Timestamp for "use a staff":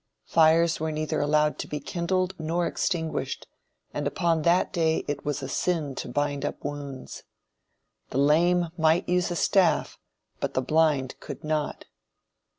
9.07-9.99